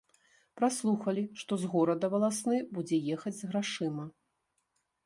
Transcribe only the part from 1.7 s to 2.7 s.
горада валасны